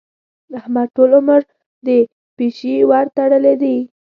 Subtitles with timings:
[0.59, 1.41] احمد ټول عمر
[1.85, 1.87] د
[2.37, 3.77] پيشي ورتړلې دي.